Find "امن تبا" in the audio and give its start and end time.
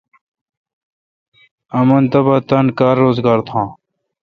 1.79-2.37